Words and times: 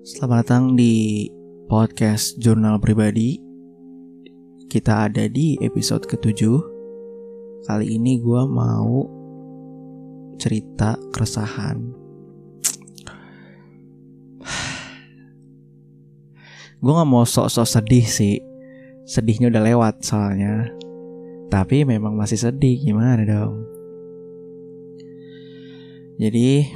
Selamat 0.00 0.48
datang 0.48 0.80
di 0.80 1.28
podcast 1.68 2.40
Jurnal 2.40 2.80
Pribadi. 2.80 3.36
Kita 4.64 5.04
ada 5.04 5.28
di 5.28 5.60
episode 5.60 6.08
ketujuh. 6.08 6.56
Kali 7.68 8.00
ini 8.00 8.16
gue 8.16 8.42
mau 8.48 9.04
cerita 10.40 10.96
keresahan. 11.12 11.92
gue 16.80 16.92
gak 16.96 17.04
mau 17.04 17.28
sok-sok 17.28 17.68
sedih 17.68 18.08
sih. 18.08 18.40
Sedihnya 19.04 19.52
udah 19.52 19.68
lewat 19.68 20.00
soalnya. 20.00 20.72
Tapi 21.52 21.84
memang 21.84 22.16
masih 22.16 22.40
sedih 22.40 22.80
gimana 22.80 23.20
dong. 23.28 23.68
Jadi 26.16 26.72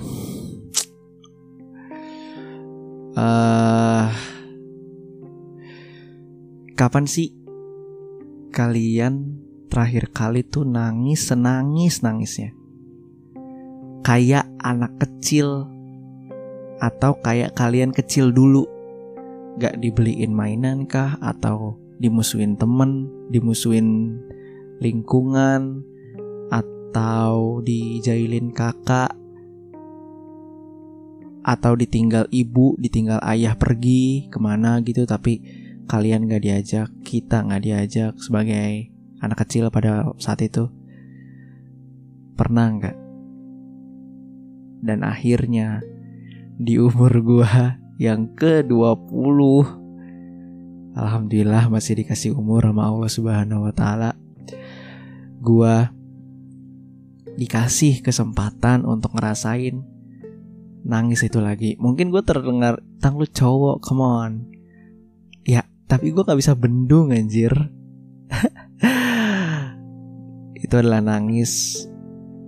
uh, 3.24 4.06
kapan 6.77 7.09
sih 7.09 7.33
kalian 8.52 9.41
terakhir 9.73 10.12
kali 10.12 10.45
tuh 10.45 10.69
nangis 10.69 11.33
senangis 11.33 12.05
nangisnya? 12.05 12.52
Kayak 14.05 14.47
anak 14.60 14.92
kecil 15.00 15.64
atau 16.78 17.16
kayak 17.24 17.56
kalian 17.56 17.91
kecil 17.91 18.30
dulu? 18.30 18.69
Gak 19.56 19.80
dibeliin 19.80 20.34
mainan 20.34 20.84
kah? 20.84 21.16
Atau 21.25 21.80
dimusuhin 21.97 22.61
temen 22.61 23.09
dimusuhin 23.33 24.20
lingkungan? 24.84 25.80
Atau 26.52 27.64
dijailin 27.64 28.52
kakak 28.52 29.23
atau 31.45 31.77
ditinggal 31.77 32.25
ibu, 32.33 32.75
ditinggal 32.81 33.20
ayah 33.28 33.53
pergi 33.55 34.33
ke 34.33 34.41
mana 34.41 34.81
gitu, 34.81 35.05
tapi 35.05 35.45
kalian 35.84 36.25
gak 36.27 36.42
diajak, 36.42 36.89
kita 37.05 37.45
gak 37.45 37.62
diajak 37.62 38.17
sebagai 38.17 38.89
anak 39.20 39.45
kecil 39.45 39.69
pada 39.69 40.09
saat 40.17 40.41
itu. 40.41 40.73
Pernah 42.34 42.67
nggak? 42.81 42.97
Dan 44.84 45.01
akhirnya 45.01 45.81
di 46.56 46.77
umur 46.77 47.12
gua 47.25 47.81
yang 47.97 48.34
ke-20 48.36 49.41
Alhamdulillah 50.95 51.67
masih 51.67 51.98
dikasih 51.98 52.39
umur 52.39 52.70
sama 52.70 52.86
Allah 52.86 53.11
Subhanahu 53.11 53.67
wa 53.67 53.73
taala. 53.75 54.14
Gua 55.42 55.91
dikasih 57.34 57.98
kesempatan 57.98 58.86
untuk 58.86 59.19
ngerasain 59.19 59.94
nangis 60.84 61.24
itu 61.24 61.40
lagi. 61.40 61.74
Mungkin 61.80 62.12
gue 62.12 62.22
terdengar 62.22 62.78
tang 63.00 63.16
lu 63.16 63.24
cowok 63.24 63.80
come 63.80 64.04
on. 64.04 64.32
Ya 65.42 65.64
tapi 65.88 66.12
gue 66.12 66.22
gak 66.22 66.38
bisa 66.38 66.52
bendung 66.52 67.10
anjir. 67.10 67.50
Itu 70.64 70.80
adalah 70.80 71.00
nangis. 71.00 71.84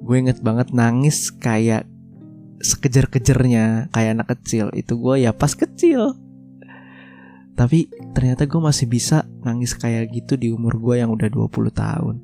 Gue 0.05 0.23
inget 0.23 0.45
banget 0.45 0.71
nangis 0.71 1.33
kayak 1.33 1.89
sekejar-kejarnya 2.61 3.91
kayak 3.91 4.21
anak 4.21 4.29
kecil. 4.37 4.69
Itu 4.77 5.01
gue 5.01 5.25
ya 5.25 5.33
pas 5.33 5.57
kecil. 5.57 6.15
Tapi 7.57 7.89
ternyata 8.13 8.45
gue 8.45 8.61
masih 8.61 8.85
bisa 8.85 9.25
nangis 9.41 9.73
kayak 9.73 10.13
gitu 10.13 10.37
di 10.37 10.53
umur 10.53 10.77
gue 10.77 11.01
yang 11.01 11.09
udah 11.09 11.29
20 11.29 11.73
tahun. 11.73 12.17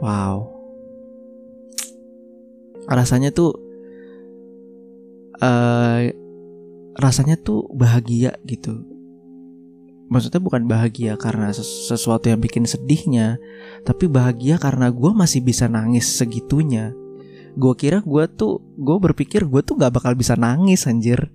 Wow 0.00 0.59
rasanya 2.90 3.30
tuh 3.30 3.54
uh, 5.38 6.10
rasanya 6.98 7.38
tuh 7.38 7.70
bahagia 7.72 8.36
gitu. 8.44 8.82
Maksudnya 10.10 10.42
bukan 10.42 10.66
bahagia 10.66 11.14
karena 11.14 11.54
sesuatu 11.54 12.26
yang 12.26 12.42
bikin 12.42 12.66
sedihnya 12.66 13.38
tapi 13.86 14.10
bahagia 14.10 14.58
karena 14.58 14.90
gue 14.90 15.10
masih 15.14 15.38
bisa 15.38 15.70
nangis 15.70 16.10
segitunya. 16.10 16.90
Gue 17.54 17.74
kira 17.78 18.02
gue 18.02 18.24
tuh 18.34 18.58
gue 18.74 18.96
berpikir 18.98 19.46
gue 19.46 19.62
tuh 19.62 19.78
gak 19.78 19.94
bakal 19.94 20.18
bisa 20.18 20.34
nangis 20.34 20.90
anjir. 20.90 21.30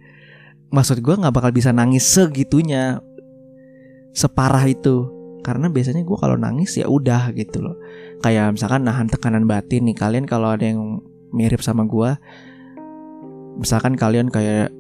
Maksud 0.76 1.00
gue 1.00 1.16
gak 1.16 1.32
bakal 1.32 1.56
bisa 1.56 1.72
nangis 1.72 2.04
segitunya 2.04 3.00
separah 4.12 4.68
itu. 4.68 5.08
Karena 5.40 5.72
biasanya 5.72 6.04
gue 6.04 6.18
kalau 6.20 6.36
nangis 6.36 6.76
ya 6.76 6.92
udah 6.92 7.32
gitu 7.32 7.64
loh. 7.64 7.80
Kayak 8.20 8.60
misalkan 8.60 8.84
nahan 8.84 9.08
tekanan 9.08 9.48
batin 9.48 9.88
nih 9.88 9.96
kalian 9.96 10.28
kalau 10.28 10.52
ada 10.52 10.68
yang 10.68 11.00
mirip 11.34 11.62
sama 11.64 11.88
gue 11.88 12.18
misalkan 13.60 13.96
kalian 13.96 14.28
kayak 14.28 14.72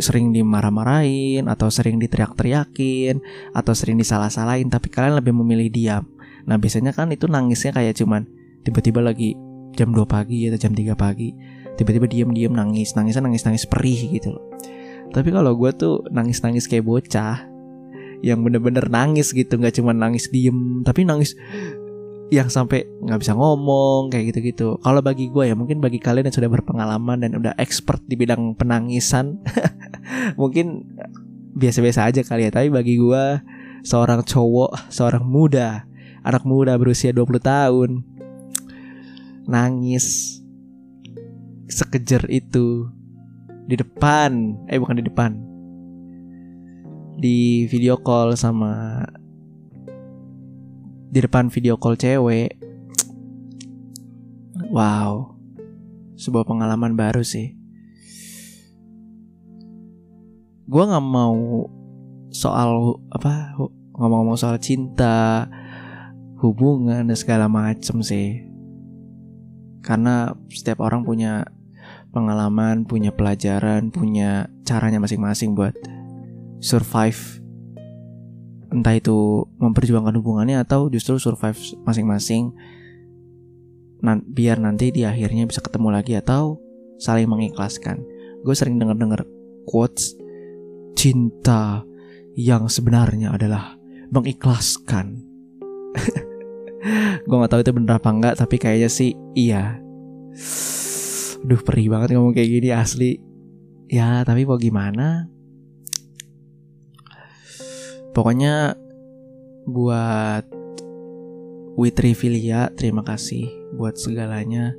sering 0.00 0.34
dimarah-marahin 0.34 1.46
atau 1.46 1.70
sering 1.70 2.02
diteriak-teriakin 2.02 3.22
atau 3.54 3.72
sering 3.76 3.94
disalah-salahin 4.00 4.66
tapi 4.66 4.90
kalian 4.90 5.14
lebih 5.22 5.30
memilih 5.36 5.70
diam. 5.70 6.04
Nah 6.50 6.58
biasanya 6.58 6.90
kan 6.90 7.14
itu 7.14 7.30
nangisnya 7.30 7.70
kayak 7.70 7.94
cuman 7.94 8.26
tiba-tiba 8.66 8.98
lagi 8.98 9.38
jam 9.78 9.94
2 9.94 10.02
pagi 10.06 10.50
atau 10.50 10.58
jam 10.58 10.74
3 10.74 10.98
pagi 10.98 11.30
tiba-tiba 11.78 12.06
diam-diam 12.10 12.54
nangis 12.54 12.94
nangisnya 12.98 13.30
nangis-nangis 13.30 13.70
perih 13.70 14.18
gitu 14.18 14.34
loh. 14.34 14.44
Tapi 15.14 15.30
kalau 15.30 15.54
gue 15.54 15.70
tuh 15.74 16.02
nangis-nangis 16.10 16.66
kayak 16.66 16.86
bocah 16.86 17.46
yang 18.24 18.40
bener-bener 18.40 18.88
nangis 18.88 19.36
gitu 19.36 19.60
nggak 19.60 19.76
cuma 19.76 19.92
nangis 19.92 20.32
diem 20.32 20.80
tapi 20.80 21.04
nangis 21.04 21.36
yang 22.32 22.48
sampai 22.48 22.88
nggak 23.04 23.20
bisa 23.20 23.36
ngomong 23.36 24.08
kayak 24.08 24.32
gitu-gitu. 24.32 24.80
Kalau 24.80 25.00
bagi 25.04 25.28
gue 25.28 25.52
ya 25.52 25.54
mungkin 25.56 25.80
bagi 25.84 26.00
kalian 26.00 26.30
yang 26.30 26.36
sudah 26.36 26.50
berpengalaman 26.50 27.20
dan 27.20 27.36
udah 27.36 27.52
expert 27.60 28.00
di 28.08 28.16
bidang 28.16 28.56
penangisan, 28.56 29.44
mungkin 30.40 30.88
biasa-biasa 31.54 32.08
aja 32.08 32.20
kali 32.24 32.48
ya. 32.48 32.50
Tapi 32.50 32.72
bagi 32.72 32.96
gue 32.96 33.24
seorang 33.84 34.24
cowok, 34.24 34.88
seorang 34.88 35.24
muda, 35.24 35.84
anak 36.24 36.42
muda 36.48 36.72
berusia 36.80 37.12
20 37.12 37.38
tahun, 37.44 37.90
nangis 39.44 40.40
sekejar 41.68 42.28
itu 42.32 42.88
di 43.68 43.76
depan, 43.76 44.64
eh 44.68 44.80
bukan 44.80 44.96
di 45.00 45.04
depan, 45.04 45.32
di 47.20 47.68
video 47.68 48.00
call 48.00 48.36
sama 48.36 49.04
di 51.14 51.22
depan 51.22 51.46
video 51.46 51.78
call 51.78 51.94
cewek. 51.94 52.58
Wow, 54.74 55.38
sebuah 56.18 56.42
pengalaman 56.42 56.98
baru 56.98 57.22
sih. 57.22 57.54
Gue 60.66 60.82
nggak 60.82 61.06
mau 61.06 61.70
soal 62.34 62.98
apa 63.14 63.54
ngomong-ngomong 63.94 64.34
soal 64.34 64.58
cinta, 64.58 65.46
hubungan 66.42 67.06
dan 67.06 67.14
segala 67.14 67.46
macem 67.46 68.02
sih. 68.02 68.42
Karena 69.86 70.34
setiap 70.50 70.82
orang 70.82 71.06
punya 71.06 71.46
pengalaman, 72.10 72.82
punya 72.90 73.14
pelajaran, 73.14 73.94
punya 73.94 74.50
caranya 74.66 74.98
masing-masing 74.98 75.54
buat 75.54 75.78
survive 76.58 77.43
entah 78.74 78.98
itu 78.98 79.46
memperjuangkan 79.62 80.18
hubungannya 80.18 80.58
atau 80.58 80.90
justru 80.90 81.22
survive 81.22 81.56
masing-masing. 81.86 82.50
Biar 84.34 84.58
nanti 84.60 84.90
di 84.90 85.06
akhirnya 85.06 85.46
bisa 85.46 85.62
ketemu 85.62 85.94
lagi 85.94 86.18
atau 86.18 86.58
saling 86.98 87.30
mengikhlaskan. 87.30 88.02
Gue 88.42 88.52
sering 88.52 88.76
denger-denger 88.76 89.24
quotes 89.64 90.18
cinta 90.98 91.86
yang 92.34 92.66
sebenarnya 92.66 93.32
adalah 93.32 93.78
mengikhlaskan. 94.10 95.22
Gue 97.24 97.36
gak 97.40 97.52
tahu 97.56 97.62
itu 97.64 97.72
bener 97.72 97.96
apa 97.96 98.10
enggak 98.12 98.34
tapi 98.36 98.60
kayaknya 98.60 98.90
sih 98.92 99.16
iya. 99.32 99.80
Duh 101.40 101.60
perih 101.64 101.88
banget 101.88 102.18
ngomong 102.18 102.36
kayak 102.36 102.50
gini 102.60 102.68
asli. 102.74 103.16
Ya 103.88 104.20
tapi 104.26 104.44
mau 104.44 104.60
gimana 104.60 105.32
Pokoknya 108.14 108.78
buat 109.66 110.46
Witri 111.74 112.14
Filia, 112.14 112.70
terima 112.78 113.02
kasih 113.02 113.50
buat 113.74 113.98
segalanya. 113.98 114.78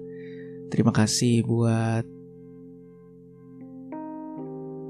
Terima 0.71 0.95
kasih 0.95 1.43
buat 1.43 2.07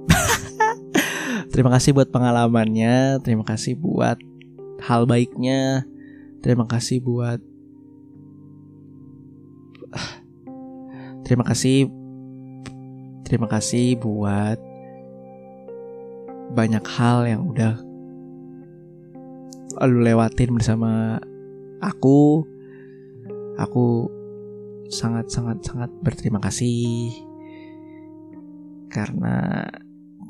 Terima 1.51 1.74
kasih 1.74 1.97
buat 1.97 2.13
pengalamannya, 2.13 3.25
terima 3.25 3.42
kasih 3.42 3.74
buat 3.81 4.21
hal 4.86 5.09
baiknya, 5.09 5.81
terima 6.45 6.69
kasih 6.69 7.01
buat 7.01 7.42
Terima 11.25 11.42
kasih 11.42 11.89
Terima 13.25 13.50
kasih 13.50 13.97
buat 13.97 14.62
banyak 16.53 16.86
hal 16.86 17.25
yang 17.25 17.50
udah 17.50 17.84
lu 19.83 20.00
lewatin 20.00 20.56
bersama 20.56 21.19
aku. 21.83 22.48
Aku 23.56 24.12
sangat 24.88 25.27
sangat 25.31 25.63
sangat 25.63 25.92
berterima 26.00 26.39
kasih. 26.39 27.12
Karena 28.88 29.68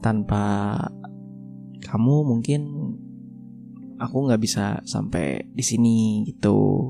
tanpa 0.01 0.77
kamu 1.85 2.15
mungkin 2.25 2.61
aku 4.01 4.17
nggak 4.25 4.41
bisa 4.41 4.81
sampai 4.85 5.45
di 5.53 5.61
sini 5.61 6.25
gitu. 6.25 6.89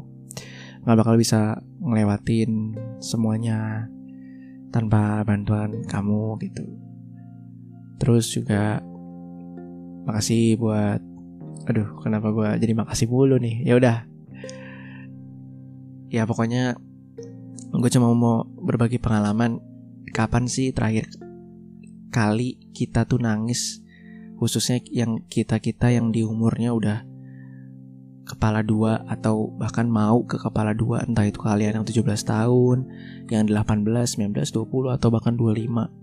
Nggak 0.87 0.97
bakal 1.03 1.15
bisa 1.19 1.59
ngelewatin 1.83 2.75
semuanya 3.03 3.89
tanpa 4.71 5.23
bantuan 5.27 5.83
kamu 5.87 6.39
gitu. 6.43 6.67
Terus 7.99 8.27
juga 8.31 8.83
makasih 10.05 10.59
buat 10.59 11.14
aduh 11.65 12.01
kenapa 12.01 12.29
gue 12.29 12.49
jadi 12.61 12.73
makasih 12.77 13.09
mulu 13.09 13.41
nih 13.41 13.65
ya 13.65 13.73
udah 13.77 14.05
ya 16.13 16.23
pokoknya 16.29 16.77
gue 17.75 17.89
cuma 17.91 18.13
mau 18.13 18.45
berbagi 18.45 19.01
pengalaman 19.01 19.59
kapan 20.13 20.47
sih 20.47 20.71
terakhir 20.71 21.09
kali 22.13 22.71
kita 22.71 23.03
tuh 23.03 23.19
nangis 23.19 23.83
khususnya 24.39 24.79
yang 24.91 25.25
kita-kita 25.27 25.91
yang 25.91 26.13
di 26.13 26.23
umurnya 26.23 26.71
udah 26.71 27.03
kepala 28.25 28.65
dua 28.65 29.05
atau 29.05 29.53
bahkan 29.53 29.85
mau 29.85 30.25
ke 30.25 30.41
kepala 30.41 30.73
dua 30.73 31.05
entah 31.05 31.29
itu 31.29 31.37
kalian 31.39 31.81
yang 31.81 31.85
17 31.85 32.01
tahun, 32.25 32.77
yang 33.29 33.45
18, 33.45 33.85
19, 33.85 34.33
20 34.33 34.97
atau 34.97 35.07
bahkan 35.13 35.37
25. 35.37 35.93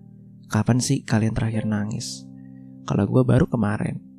Kapan 0.47 0.79
sih 0.79 1.03
kalian 1.03 1.35
terakhir 1.35 1.67
nangis? 1.67 2.23
Kalau 2.87 3.11
gue 3.11 3.23
baru 3.27 3.51
kemarin. 3.51 4.12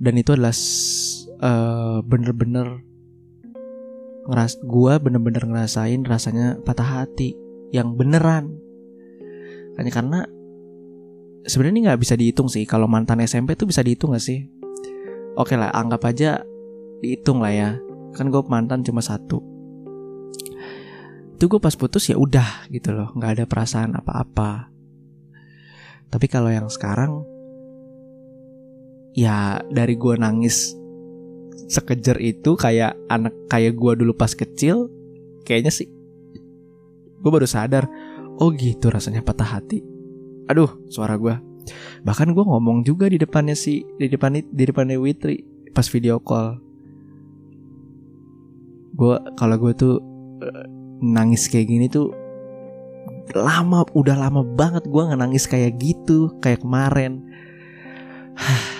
Dan 0.00 0.16
itu 0.16 0.32
adalah 0.32 0.56
uh, 1.44 2.00
bener-bener 2.00 2.80
ngeras 4.30 4.60
gue 4.62 4.92
bener-bener 5.00 5.42
ngerasain 5.44 6.00
rasanya 6.08 6.56
patah 6.64 7.04
hati 7.04 7.36
yang 7.68 8.00
beneran. 8.00 8.56
Hanya 9.76 9.92
karena 9.92 10.24
sebenarnya 11.44 11.74
ini 11.76 11.82
nggak 11.88 12.00
bisa 12.00 12.14
dihitung 12.16 12.48
sih. 12.48 12.64
Kalau 12.64 12.88
mantan 12.88 13.20
SMP 13.20 13.56
tuh 13.56 13.68
bisa 13.68 13.84
dihitung 13.84 14.16
gak 14.16 14.24
sih? 14.24 14.48
Oke 15.38 15.54
lah 15.54 15.72
anggap 15.72 16.04
aja 16.08 16.40
dihitung 17.00 17.40
lah 17.40 17.52
ya. 17.52 17.70
Kan 18.16 18.32
gue 18.32 18.42
mantan 18.48 18.82
cuma 18.82 19.04
satu. 19.04 19.40
Itu 21.36 21.48
gue 21.48 21.60
pas 21.62 21.72
putus 21.72 22.08
ya 22.08 22.16
udah 22.20 22.68
gitu 22.68 22.92
loh. 22.92 23.12
Nggak 23.16 23.30
ada 23.40 23.44
perasaan 23.48 23.96
apa-apa. 23.96 24.68
Tapi 26.10 26.26
kalau 26.26 26.50
yang 26.50 26.66
sekarang 26.68 27.24
ya 29.16 29.62
dari 29.70 29.94
gue 29.98 30.14
nangis 30.18 30.74
sekejer 31.70 32.18
itu 32.18 32.58
kayak 32.58 32.98
anak 33.06 33.34
kayak 33.46 33.78
gue 33.78 33.92
dulu 34.02 34.12
pas 34.14 34.34
kecil 34.34 34.90
kayaknya 35.46 35.70
sih 35.70 35.90
gue 37.20 37.30
baru 37.30 37.46
sadar 37.46 37.86
Oh 38.40 38.48
gitu 38.56 38.88
rasanya 38.88 39.20
patah 39.20 39.60
hati. 39.60 39.84
Aduh, 40.48 40.88
suara 40.88 41.20
gue. 41.20 41.36
Bahkan 42.08 42.32
gue 42.32 42.40
ngomong 42.40 42.80
juga 42.88 43.04
di 43.12 43.20
depannya 43.20 43.52
si 43.52 43.84
di 44.00 44.08
depan 44.08 44.40
di 44.40 44.64
depannya 44.64 44.96
Witri 44.96 45.44
pas 45.76 45.84
video 45.92 46.16
call. 46.24 46.56
Gue 48.96 49.20
kalau 49.36 49.56
gue 49.60 49.72
tuh 49.76 49.94
uh, 50.40 50.64
nangis 51.04 51.52
kayak 51.52 51.68
gini 51.68 51.86
tuh 51.92 52.16
lama 53.36 53.84
udah 53.92 54.16
lama 54.16 54.40
banget 54.40 54.88
gue 54.88 55.02
nggak 55.04 55.20
nangis 55.20 55.44
kayak 55.44 55.76
gitu 55.76 56.32
kayak 56.40 56.64
kemarin. 56.64 57.20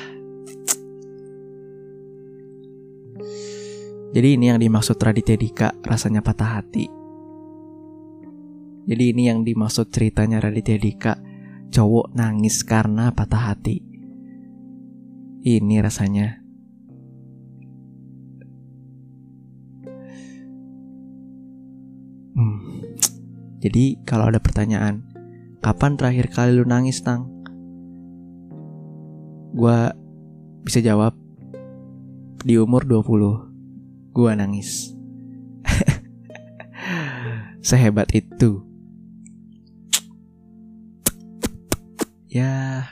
Jadi 4.11 4.29
ini 4.35 4.51
yang 4.51 4.59
dimaksud 4.59 4.99
Raditya 4.99 5.39
Dika 5.39 5.69
rasanya 5.87 6.19
patah 6.19 6.59
hati. 6.59 7.01
Jadi 8.91 9.13
ini 9.13 9.31
yang 9.31 9.47
dimaksud 9.47 9.93
ceritanya 9.95 10.41
Raditya 10.41 10.75
Dika 10.81 11.15
Cowok 11.71 12.11
nangis 12.17 12.67
karena 12.67 13.15
patah 13.15 13.55
hati 13.55 13.79
Ini 15.47 15.77
rasanya 15.79 16.43
hmm. 22.35 22.59
Jadi 23.63 24.01
kalau 24.03 24.33
ada 24.33 24.41
pertanyaan 24.41 25.07
Kapan 25.63 25.95
terakhir 25.95 26.33
kali 26.33 26.59
lu 26.59 26.67
nangis 26.67 27.05
Tang? 27.05 27.29
Gua 29.55 29.93
bisa 30.67 30.81
jawab 30.81 31.15
Di 32.43 32.59
umur 32.59 32.89
20 32.89 33.50
Gua 34.11 34.35
nangis. 34.35 34.97
Sehebat 37.69 38.11
itu. 38.17 38.65
Ya. 42.31 42.87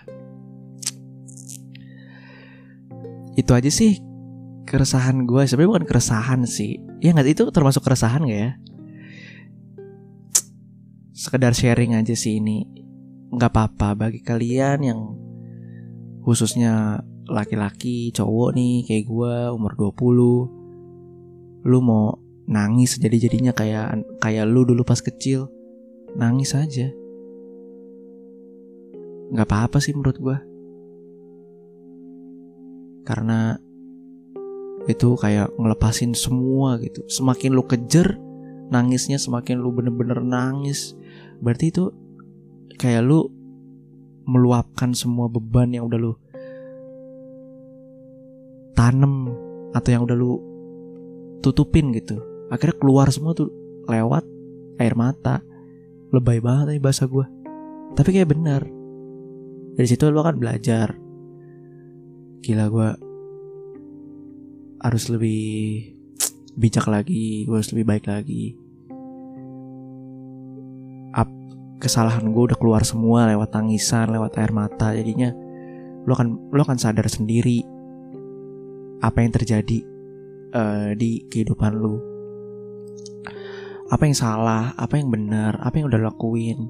Itu 3.39 3.55
aja 3.55 3.71
sih 3.71 4.03
keresahan 4.69 5.25
gue 5.25 5.43
sebenarnya 5.47 5.73
bukan 5.73 5.87
keresahan 5.89 6.43
sih. 6.45 6.83
Ya 7.01 7.15
nggak 7.15 7.33
itu 7.33 7.45
termasuk 7.55 7.87
keresahan 7.87 8.27
gak 8.27 8.37
ya? 8.37 8.53
Sekedar 11.15 11.55
sharing 11.55 11.95
aja 11.95 12.13
sih 12.19 12.43
ini. 12.43 12.67
Nggak 13.31 13.55
apa-apa 13.55 14.07
bagi 14.07 14.21
kalian 14.21 14.79
yang 14.83 15.01
khususnya 16.27 17.01
laki-laki 17.29 18.13
cowok 18.13 18.51
nih 18.53 18.85
kayak 18.85 19.05
gue 19.09 19.35
umur 19.55 19.73
20 19.97 20.58
lu 21.69 21.85
mau 21.85 22.17
nangis 22.49 22.97
jadi 22.97 23.29
jadinya 23.29 23.53
kayak 23.53 24.01
kayak 24.25 24.49
lu 24.49 24.65
dulu 24.65 24.81
pas 24.89 25.05
kecil 25.05 25.53
nangis 26.17 26.57
aja. 26.57 26.89
Nggak 29.29 29.45
apa-apa 29.45 29.77
sih 29.85 29.93
menurut 29.93 30.17
gue 30.17 30.39
karena 33.05 33.57
itu 34.89 35.17
kayak 35.17 35.53
ngelepasin 35.57 36.17
semua 36.17 36.81
gitu. 36.81 37.05
Semakin 37.09 37.53
lu 37.53 37.65
kejer 37.69 38.17
nangisnya 38.69 39.21
semakin 39.21 39.61
lu 39.61 39.73
bener-bener 39.73 40.25
nangis. 40.25 40.97
Berarti 41.41 41.73
itu 41.73 41.93
kayak 42.81 43.05
lu 43.05 43.29
meluapkan 44.29 44.93
semua 44.93 45.29
beban 45.29 45.73
yang 45.73 45.89
udah 45.89 46.01
lu 46.01 46.13
tanem 48.77 49.33
atau 49.73 49.89
yang 49.89 50.05
udah 50.05 50.17
lu 50.17 50.37
tutupin 51.45 51.95
gitu. 51.95 52.19
Akhirnya 52.49 52.77
keluar 52.81 53.09
semua 53.13 53.37
tuh 53.37 53.53
lewat 53.87 54.25
air 54.81 54.95
mata. 54.99 55.43
Lebay 56.09 56.41
banget 56.41 56.77
nih 56.77 56.81
bahasa 56.81 57.05
gue 57.05 57.39
tapi 57.99 58.15
kayak 58.15 58.31
bener. 58.31 58.63
Dari 59.75 59.87
situ 59.91 60.07
lo 60.11 60.23
kan 60.23 60.39
belajar. 60.39 60.95
Gila 62.43 62.67
gue 62.71 62.89
harus 64.79 65.05
lebih 65.11 65.43
bijak 66.55 66.87
lagi 66.87 67.43
gue 67.43 67.57
harus 67.59 67.75
lebih 67.75 67.87
baik 67.91 68.07
lagi. 68.07 68.55
Up, 71.15 71.27
kesalahan 71.83 72.31
gue 72.31 72.43
udah 72.55 72.59
keluar 72.59 72.87
semua 72.87 73.27
lewat 73.27 73.51
tangisan 73.55 74.15
lewat 74.15 74.39
air 74.39 74.55
mata. 74.55 74.95
Jadinya 74.95 75.35
lo 76.07 76.15
kan 76.15 76.39
lo 76.55 76.63
kan 76.63 76.79
sadar 76.79 77.11
sendiri 77.11 77.67
apa 79.03 79.23
yang 79.23 79.35
terjadi 79.35 79.83
uh, 80.53 80.93
di 80.95 81.27
kehidupan 81.29 81.73
lo 81.77 81.97
apa 83.89 84.05
yang 84.05 84.17
salah 84.17 84.77
apa 84.77 85.01
yang 85.01 85.09
benar 85.09 85.57
apa 85.65 85.81
yang 85.81 85.89
udah 85.89 86.13
lakuin 86.13 86.69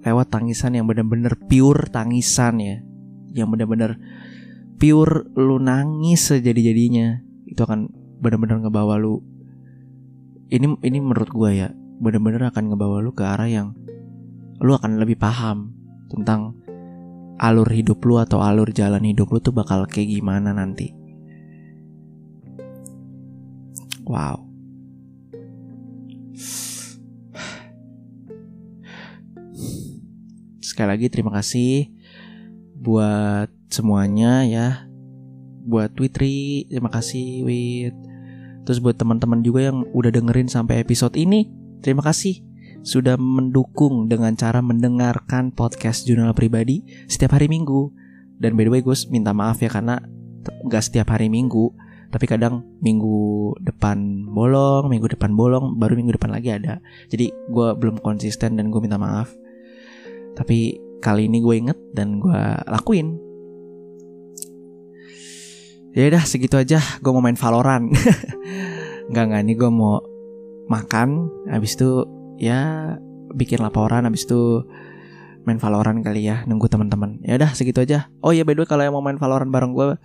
lewat 0.00 0.32
tangisan 0.32 0.76
yang 0.76 0.88
bener-bener 0.88 1.36
pure 1.36 1.88
tangisan 1.92 2.60
ya. 2.60 2.76
Yang 3.36 3.48
bener-bener 3.56 3.90
pure 4.80 5.28
lu 5.36 5.60
nangis 5.60 6.32
sejadi-jadinya. 6.32 7.20
Itu 7.46 7.68
akan 7.68 7.92
bener-bener 8.20 8.64
ngebawa 8.64 8.96
lu. 8.96 9.20
Ini 10.50 10.66
ini 10.82 10.98
menurut 10.98 11.30
gue 11.30 11.50
ya 11.54 11.68
bener-bener 12.00 12.48
akan 12.50 12.74
ngebawa 12.74 13.04
lu 13.04 13.12
ke 13.12 13.22
arah 13.22 13.46
yang 13.46 13.76
lu 14.60 14.72
akan 14.72 14.98
lebih 14.98 15.20
paham 15.20 15.76
tentang 16.10 16.56
alur 17.38 17.68
hidup 17.70 18.02
lu 18.02 18.18
atau 18.18 18.42
alur 18.42 18.72
jalan 18.72 19.04
hidup 19.04 19.30
lu 19.30 19.38
tuh 19.38 19.54
bakal 19.54 19.84
kayak 19.86 20.10
gimana 20.10 20.50
nanti 20.52 20.99
wow. 24.06 24.50
Sekali 30.60 30.88
lagi 30.96 31.06
terima 31.12 31.34
kasih 31.34 31.92
buat 32.80 33.52
semuanya 33.68 34.46
ya. 34.48 34.68
Buat 35.66 35.92
Twitri 35.98 36.64
terima 36.72 36.88
kasih 36.88 37.44
Wit. 37.44 37.94
Terus 38.64 38.78
buat 38.80 38.96
teman-teman 38.96 39.44
juga 39.44 39.72
yang 39.72 39.84
udah 39.92 40.12
dengerin 40.12 40.48
sampai 40.48 40.80
episode 40.80 41.16
ini 41.16 41.48
terima 41.80 42.04
kasih 42.04 42.44
sudah 42.80 43.20
mendukung 43.20 44.08
dengan 44.08 44.32
cara 44.36 44.64
mendengarkan 44.64 45.52
podcast 45.52 46.08
jurnal 46.08 46.32
pribadi 46.32 46.84
setiap 47.08 47.36
hari 47.36 47.48
minggu. 47.48 47.92
Dan 48.40 48.56
by 48.56 48.64
the 48.64 48.72
way 48.72 48.80
gue 48.80 48.96
minta 49.12 49.36
maaf 49.36 49.60
ya 49.60 49.68
karena 49.68 50.00
nggak 50.64 50.84
setiap 50.84 51.12
hari 51.12 51.28
minggu 51.28 51.76
tapi 52.10 52.26
kadang 52.26 52.66
minggu 52.82 53.54
depan 53.62 54.26
bolong 54.26 54.90
minggu 54.90 55.14
depan 55.14 55.30
bolong 55.30 55.78
baru 55.78 55.94
minggu 55.94 56.18
depan 56.18 56.34
lagi 56.34 56.50
ada. 56.50 56.82
Jadi 57.06 57.30
gue 57.30 57.68
belum 57.78 58.02
konsisten 58.02 58.58
dan 58.58 58.74
gue 58.74 58.80
minta 58.82 58.98
maaf. 58.98 59.30
Tapi 60.34 60.74
kali 60.98 61.30
ini 61.30 61.38
gue 61.38 61.54
inget 61.54 61.78
dan 61.94 62.18
gue 62.18 62.40
lakuin. 62.66 63.14
Ya 65.94 66.10
udah 66.10 66.22
segitu 66.26 66.58
aja. 66.58 66.82
Gue 66.98 67.10
mau 67.14 67.22
main 67.22 67.38
Valorant. 67.38 67.90
Nggak 69.10 69.24
nggak. 69.30 69.42
Nih 69.46 69.56
gue 69.58 69.70
mau 69.70 70.02
makan. 70.66 71.30
Habis 71.46 71.78
itu 71.78 72.06
ya 72.42 72.94
bikin 73.34 73.62
laporan. 73.62 74.06
Habis 74.06 74.26
itu 74.26 74.66
main 75.48 75.56
Valorant 75.56 76.00
kali 76.04 76.28
ya 76.28 76.44
nunggu 76.44 76.68
teman-teman. 76.68 77.20
Ya 77.24 77.40
udah 77.40 77.52
segitu 77.56 77.80
aja. 77.82 78.12
Oh 78.20 78.30
ya 78.30 78.44
by 78.44 78.52
the 78.56 78.64
way 78.64 78.68
kalau 78.68 78.82
yang 78.84 78.94
mau 78.94 79.04
main 79.04 79.16
Valorant 79.16 79.48
bareng 79.48 79.72
gue 79.72 79.96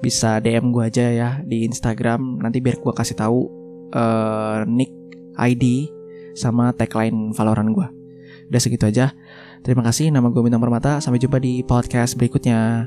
bisa 0.00 0.38
DM 0.38 0.70
gue 0.70 0.84
aja 0.86 1.06
ya 1.10 1.28
di 1.42 1.66
Instagram. 1.66 2.40
Nanti 2.42 2.62
biar 2.62 2.78
gue 2.78 2.92
kasih 2.94 3.18
tahu 3.18 3.50
uh, 3.94 4.62
nick 4.66 4.92
ID 5.36 5.90
sama 6.36 6.72
tagline 6.72 7.34
Valorant 7.34 7.70
gue 7.74 7.86
udah 8.46 8.60
segitu 8.62 8.86
aja. 8.86 9.12
Terima 9.66 9.82
kasih 9.82 10.14
nama 10.14 10.30
gue 10.30 10.42
Bintang 10.42 10.62
Permata. 10.62 11.02
Sampai 11.02 11.18
jumpa 11.18 11.42
di 11.42 11.66
podcast 11.66 12.14
berikutnya 12.14 12.86